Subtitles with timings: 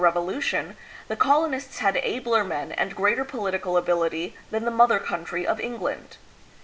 [0.03, 0.77] Rev olution,
[1.09, 6.17] the colonists had abler men and greater political ability than the mother country of England.